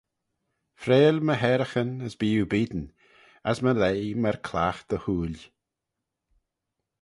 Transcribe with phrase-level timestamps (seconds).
[0.81, 2.83] Freill my haraghyn as bee oo beayn:
[3.49, 5.39] as my leigh myr clagh dty hooill.